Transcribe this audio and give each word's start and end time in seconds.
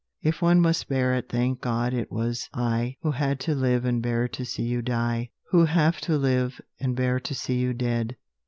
If 0.23 0.41
one 0.41 0.61
must 0.61 0.89
bear 0.89 1.13
it, 1.13 1.29
thank 1.29 1.61
God 1.61 1.93
it 1.93 2.11
was 2.11 2.49
I 2.55 2.95
Who 3.03 3.11
had 3.11 3.39
to 3.41 3.53
live 3.53 3.85
and 3.85 4.01
bear 4.01 4.27
to 4.29 4.43
see 4.43 4.63
you 4.63 4.81
die, 4.81 5.29
Who 5.51 5.65
have 5.65 6.01
to 6.01 6.17
live, 6.17 6.59
and 6.79 6.95
bear 6.95 7.19
to 7.19 7.35
see 7.35 7.59
you 7.59 7.71
dead. 7.75 8.15